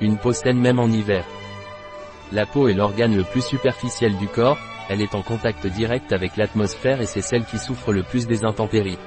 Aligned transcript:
Une 0.00 0.18
peau 0.18 0.34
saine 0.34 0.58
même 0.58 0.78
en 0.78 0.88
hiver. 0.88 1.24
La 2.32 2.44
peau 2.44 2.68
est 2.68 2.74
l'organe 2.74 3.16
le 3.16 3.24
plus 3.24 3.40
superficiel 3.40 4.16
du 4.16 4.28
corps, 4.28 4.58
elle 4.90 5.00
est 5.00 5.14
en 5.14 5.22
contact 5.22 5.66
direct 5.66 6.12
avec 6.12 6.36
l'atmosphère 6.36 7.00
et 7.00 7.06
c'est 7.06 7.22
celle 7.22 7.44
qui 7.44 7.58
souffre 7.58 7.92
le 7.92 8.02
plus 8.02 8.26
des 8.26 8.44
intempéries. 8.44 8.98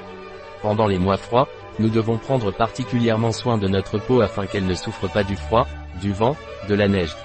Pendant 0.61 0.87
les 0.87 0.97
mois 0.97 1.17
froids, 1.17 1.47
nous 1.77 1.89
devons 1.89 2.17
prendre 2.17 2.51
particulièrement 2.51 3.31
soin 3.31 3.57
de 3.57 3.67
notre 3.67 3.99
peau 3.99 4.21
afin 4.21 4.47
qu'elle 4.47 4.65
ne 4.65 4.73
souffre 4.73 5.07
pas 5.07 5.23
du 5.23 5.35
froid, 5.35 5.67
du 6.01 6.11
vent, 6.11 6.35
de 6.67 6.75
la 6.75 6.87
neige. 6.87 7.15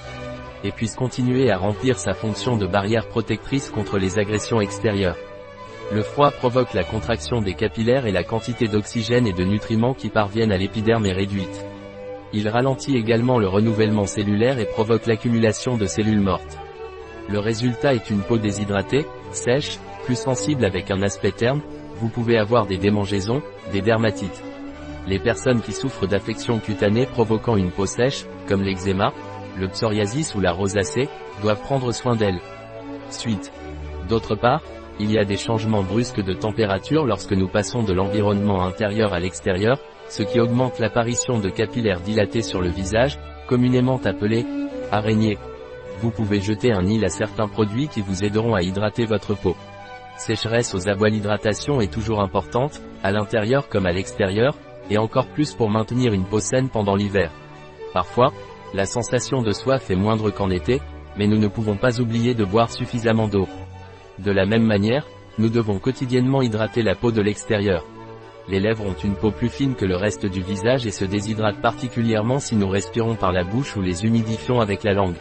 Et 0.62 0.70
puisse 0.70 0.94
continuer 0.94 1.50
à 1.50 1.56
remplir 1.56 1.98
sa 1.98 2.12
fonction 2.12 2.56
de 2.56 2.66
barrière 2.66 3.08
protectrice 3.08 3.70
contre 3.70 3.98
les 3.98 4.18
agressions 4.18 4.60
extérieures. 4.60 5.18
Le 5.92 6.02
froid 6.02 6.30
provoque 6.30 6.74
la 6.74 6.84
contraction 6.84 7.40
des 7.40 7.54
capillaires 7.54 8.06
et 8.06 8.12
la 8.12 8.24
quantité 8.24 8.68
d'oxygène 8.68 9.26
et 9.26 9.32
de 9.32 9.44
nutriments 9.44 9.94
qui 9.94 10.10
parviennent 10.10 10.52
à 10.52 10.58
l'épiderme 10.58 11.06
est 11.06 11.12
réduite. 11.12 11.64
Il 12.32 12.48
ralentit 12.48 12.96
également 12.96 13.38
le 13.38 13.48
renouvellement 13.48 14.06
cellulaire 14.06 14.58
et 14.58 14.66
provoque 14.66 15.06
l'accumulation 15.06 15.76
de 15.76 15.86
cellules 15.86 16.20
mortes. 16.20 16.58
Le 17.28 17.38
résultat 17.38 17.94
est 17.94 18.10
une 18.10 18.20
peau 18.20 18.38
déshydratée, 18.38 19.06
sèche, 19.32 19.78
plus 20.04 20.18
sensible 20.18 20.64
avec 20.64 20.90
un 20.90 21.02
aspect 21.02 21.32
terne, 21.32 21.60
vous 21.96 22.08
pouvez 22.08 22.38
avoir 22.38 22.66
des 22.66 22.76
démangeaisons, 22.76 23.42
des 23.72 23.80
dermatites. 23.80 24.42
Les 25.06 25.18
personnes 25.18 25.60
qui 25.60 25.72
souffrent 25.72 26.06
d'affections 26.06 26.58
cutanées 26.58 27.06
provoquant 27.06 27.56
une 27.56 27.70
peau 27.70 27.86
sèche, 27.86 28.24
comme 28.48 28.62
l'eczéma, 28.62 29.12
le 29.58 29.68
psoriasis 29.68 30.34
ou 30.34 30.40
la 30.40 30.52
rosacée, 30.52 31.08
doivent 31.42 31.60
prendre 31.60 31.92
soin 31.92 32.16
d'elle. 32.16 32.40
Suite. 33.10 33.52
D'autre 34.08 34.34
part, 34.34 34.62
il 35.00 35.10
y 35.10 35.18
a 35.18 35.24
des 35.24 35.36
changements 35.36 35.82
brusques 35.82 36.22
de 36.22 36.34
température 36.34 37.04
lorsque 37.04 37.32
nous 37.32 37.48
passons 37.48 37.82
de 37.82 37.92
l'environnement 37.92 38.62
intérieur 38.62 39.12
à 39.12 39.20
l'extérieur, 39.20 39.78
ce 40.08 40.22
qui 40.22 40.38
augmente 40.38 40.78
l'apparition 40.78 41.38
de 41.38 41.48
capillaires 41.48 42.00
dilatés 42.00 42.42
sur 42.42 42.60
le 42.60 42.68
visage, 42.68 43.18
communément 43.48 44.00
appelés 44.04 44.46
araignées. 44.92 45.38
Vous 46.00 46.10
pouvez 46.10 46.40
jeter 46.40 46.72
un 46.72 46.84
île 46.86 47.04
à 47.04 47.08
certains 47.08 47.48
produits 47.48 47.88
qui 47.88 48.02
vous 48.02 48.24
aideront 48.24 48.54
à 48.54 48.62
hydrater 48.62 49.04
votre 49.04 49.34
peau. 49.34 49.56
Sécheresse 50.16 50.74
aux 50.74 50.88
abois 50.88 51.08
L'hydratation 51.08 51.80
est 51.80 51.92
toujours 51.92 52.20
importante, 52.20 52.80
à 53.02 53.10
l'intérieur 53.10 53.68
comme 53.68 53.86
à 53.86 53.92
l'extérieur, 53.92 54.56
et 54.90 54.98
encore 54.98 55.26
plus 55.26 55.54
pour 55.54 55.70
maintenir 55.70 56.12
une 56.12 56.24
peau 56.24 56.40
saine 56.40 56.68
pendant 56.68 56.94
l'hiver. 56.94 57.30
Parfois, 57.92 58.32
la 58.74 58.86
sensation 58.86 59.42
de 59.42 59.52
soif 59.52 59.90
est 59.90 59.96
moindre 59.96 60.30
qu'en 60.30 60.50
été, 60.50 60.80
mais 61.16 61.26
nous 61.26 61.38
ne 61.38 61.48
pouvons 61.48 61.76
pas 61.76 62.00
oublier 62.00 62.34
de 62.34 62.44
boire 62.44 62.70
suffisamment 62.70 63.28
d'eau. 63.28 63.48
De 64.18 64.30
la 64.30 64.46
même 64.46 64.64
manière, 64.64 65.06
nous 65.38 65.48
devons 65.48 65.78
quotidiennement 65.78 66.42
hydrater 66.42 66.82
la 66.82 66.94
peau 66.94 67.10
de 67.10 67.20
l'extérieur. 67.20 67.84
Les 68.48 68.60
lèvres 68.60 68.86
ont 68.86 68.96
une 69.02 69.16
peau 69.16 69.30
plus 69.30 69.48
fine 69.48 69.74
que 69.74 69.86
le 69.86 69.96
reste 69.96 70.26
du 70.26 70.42
visage 70.42 70.86
et 70.86 70.90
se 70.90 71.04
déshydratent 71.04 71.60
particulièrement 71.60 72.38
si 72.38 72.54
nous 72.54 72.68
respirons 72.68 73.16
par 73.16 73.32
la 73.32 73.42
bouche 73.42 73.76
ou 73.76 73.82
les 73.82 74.04
humidifions 74.04 74.60
avec 74.60 74.84
la 74.84 74.92
langue. 74.92 75.16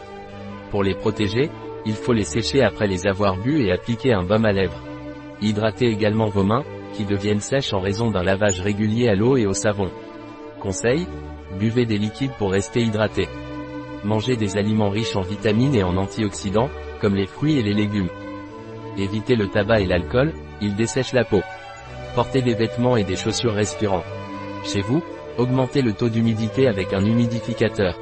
Pour 0.69 0.83
les 0.83 0.93
protéger, 0.93 1.49
il 1.85 1.93
faut 1.93 2.13
les 2.13 2.25
sécher 2.25 2.61
après 2.63 2.87
les 2.87 3.07
avoir 3.07 3.37
bu 3.37 3.63
et 3.63 3.71
appliquer 3.71 4.13
un 4.13 4.23
baume 4.23 4.45
à 4.45 4.51
lèvres. 4.51 4.83
Hydratez 5.41 5.87
également 5.87 6.27
vos 6.27 6.43
mains, 6.43 6.63
qui 6.93 7.05
deviennent 7.05 7.39
sèches 7.39 7.73
en 7.73 7.79
raison 7.79 8.11
d'un 8.11 8.23
lavage 8.23 8.61
régulier 8.61 9.09
à 9.09 9.15
l'eau 9.15 9.37
et 9.37 9.47
au 9.47 9.53
savon. 9.53 9.89
Conseil 10.59 11.07
Buvez 11.59 11.85
des 11.85 11.97
liquides 11.97 12.33
pour 12.37 12.51
rester 12.51 12.81
hydraté. 12.81 13.27
Mangez 14.03 14.35
des 14.35 14.57
aliments 14.57 14.89
riches 14.89 15.15
en 15.15 15.21
vitamines 15.21 15.75
et 15.75 15.83
en 15.83 15.97
antioxydants, 15.97 16.69
comme 16.99 17.15
les 17.15 17.27
fruits 17.27 17.57
et 17.57 17.63
les 17.63 17.73
légumes. 17.73 18.09
Évitez 18.97 19.35
le 19.35 19.47
tabac 19.47 19.81
et 19.81 19.85
l'alcool, 19.85 20.33
ils 20.61 20.75
dessèchent 20.75 21.13
la 21.13 21.25
peau. 21.25 21.41
Portez 22.15 22.41
des 22.41 22.53
vêtements 22.53 22.95
et 22.95 23.03
des 23.03 23.15
chaussures 23.15 23.53
respirants. 23.53 24.03
Chez 24.65 24.81
vous, 24.81 25.03
augmentez 25.37 25.81
le 25.81 25.93
taux 25.93 26.09
d'humidité 26.09 26.67
avec 26.67 26.93
un 26.93 27.03
humidificateur. 27.03 27.97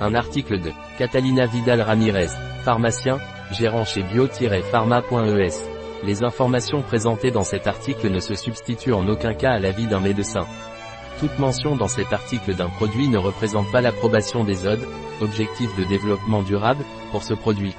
Un 0.00 0.14
article 0.14 0.60
de 0.60 0.70
Catalina 0.98 1.46
Vidal 1.46 1.80
Ramirez, 1.80 2.30
pharmacien, 2.64 3.18
gérant 3.52 3.84
chez 3.84 4.02
bio-pharma.es. 4.02 5.72
Les 6.04 6.24
informations 6.24 6.82
présentées 6.82 7.30
dans 7.30 7.44
cet 7.44 7.66
article 7.66 8.10
ne 8.10 8.18
se 8.18 8.34
substituent 8.34 8.92
en 8.92 9.08
aucun 9.08 9.34
cas 9.34 9.52
à 9.52 9.58
l'avis 9.58 9.86
d'un 9.86 10.00
médecin. 10.00 10.46
Toute 11.20 11.38
mention 11.38 11.76
dans 11.76 11.88
cet 11.88 12.12
article 12.12 12.54
d'un 12.54 12.68
produit 12.68 13.08
ne 13.08 13.18
représente 13.18 13.70
pas 13.70 13.80
l'approbation 13.80 14.42
des 14.42 14.66
ODE, 14.66 14.86
objectifs 15.20 15.76
de 15.76 15.84
développement 15.84 16.42
durable, 16.42 16.84
pour 17.12 17.22
ce 17.22 17.34
produit. 17.34 17.74